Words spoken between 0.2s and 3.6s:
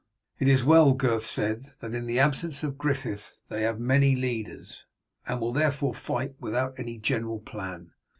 "It is well," Gurth said, "that in the absence of Griffith